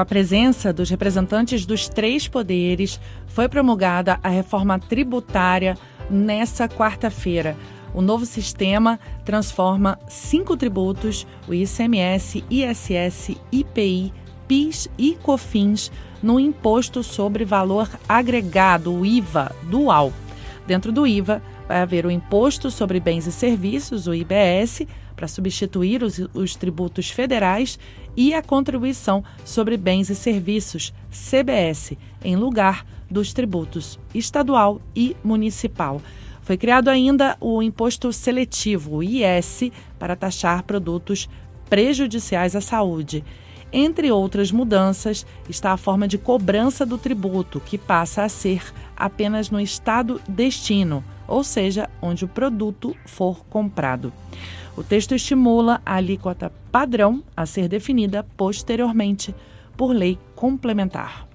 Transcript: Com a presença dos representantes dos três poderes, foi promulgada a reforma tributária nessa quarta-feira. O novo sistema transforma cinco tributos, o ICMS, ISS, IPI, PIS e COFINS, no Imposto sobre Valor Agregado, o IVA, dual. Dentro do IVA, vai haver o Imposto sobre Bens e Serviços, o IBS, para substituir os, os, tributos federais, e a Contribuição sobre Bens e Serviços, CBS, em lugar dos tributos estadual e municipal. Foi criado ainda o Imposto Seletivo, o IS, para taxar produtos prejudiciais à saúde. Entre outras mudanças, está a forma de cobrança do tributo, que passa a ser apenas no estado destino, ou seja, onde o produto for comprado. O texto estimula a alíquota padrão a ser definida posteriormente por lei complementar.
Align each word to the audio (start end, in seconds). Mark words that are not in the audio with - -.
Com 0.00 0.02
a 0.02 0.06
presença 0.06 0.72
dos 0.72 0.88
representantes 0.88 1.66
dos 1.66 1.86
três 1.86 2.26
poderes, 2.26 2.98
foi 3.26 3.50
promulgada 3.50 4.18
a 4.22 4.30
reforma 4.30 4.78
tributária 4.78 5.76
nessa 6.08 6.66
quarta-feira. 6.66 7.54
O 7.92 8.00
novo 8.00 8.24
sistema 8.24 8.98
transforma 9.26 9.98
cinco 10.08 10.56
tributos, 10.56 11.26
o 11.46 11.52
ICMS, 11.52 12.42
ISS, 12.48 13.36
IPI, 13.52 14.10
PIS 14.48 14.88
e 14.96 15.18
COFINS, 15.22 15.92
no 16.22 16.40
Imposto 16.40 17.02
sobre 17.02 17.44
Valor 17.44 17.90
Agregado, 18.08 18.94
o 18.94 19.04
IVA, 19.04 19.54
dual. 19.64 20.14
Dentro 20.66 20.90
do 20.92 21.06
IVA, 21.06 21.42
vai 21.68 21.82
haver 21.82 22.06
o 22.06 22.10
Imposto 22.10 22.70
sobre 22.70 23.00
Bens 23.00 23.26
e 23.26 23.32
Serviços, 23.32 24.06
o 24.06 24.14
IBS, 24.14 24.86
para 25.20 25.28
substituir 25.28 26.02
os, 26.02 26.18
os, 26.32 26.56
tributos 26.56 27.10
federais, 27.10 27.78
e 28.16 28.32
a 28.32 28.42
Contribuição 28.42 29.22
sobre 29.44 29.76
Bens 29.76 30.08
e 30.08 30.14
Serviços, 30.14 30.94
CBS, 31.10 31.92
em 32.24 32.36
lugar 32.36 32.86
dos 33.10 33.34
tributos 33.34 34.00
estadual 34.14 34.80
e 34.96 35.14
municipal. 35.22 36.00
Foi 36.40 36.56
criado 36.56 36.88
ainda 36.88 37.36
o 37.38 37.62
Imposto 37.62 38.10
Seletivo, 38.14 38.96
o 38.96 39.02
IS, 39.02 39.70
para 39.98 40.16
taxar 40.16 40.62
produtos 40.62 41.28
prejudiciais 41.68 42.56
à 42.56 42.62
saúde. 42.62 43.22
Entre 43.70 44.10
outras 44.10 44.50
mudanças, 44.50 45.26
está 45.50 45.72
a 45.72 45.76
forma 45.76 46.08
de 46.08 46.16
cobrança 46.16 46.86
do 46.86 46.96
tributo, 46.96 47.60
que 47.60 47.76
passa 47.76 48.22
a 48.22 48.28
ser 48.30 48.62
apenas 48.96 49.50
no 49.50 49.60
estado 49.60 50.18
destino, 50.26 51.04
ou 51.28 51.44
seja, 51.44 51.88
onde 52.02 52.24
o 52.24 52.28
produto 52.28 52.96
for 53.06 53.44
comprado. 53.44 54.12
O 54.76 54.82
texto 54.82 55.14
estimula 55.14 55.80
a 55.84 55.96
alíquota 55.96 56.52
padrão 56.70 57.22
a 57.36 57.44
ser 57.46 57.68
definida 57.68 58.24
posteriormente 58.36 59.34
por 59.76 59.92
lei 59.92 60.18
complementar. 60.34 61.29